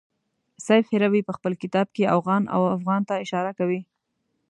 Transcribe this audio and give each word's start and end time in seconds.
سیف 0.67 0.85
هروي 0.95 1.21
په 1.27 1.33
خپل 1.37 1.53
کتاب 1.63 1.87
کې 1.95 2.11
اوغان 2.15 2.43
او 2.55 2.61
افغان 2.75 3.01
ته 3.09 3.13
اشاره 3.23 3.51
کوي. 3.59 3.81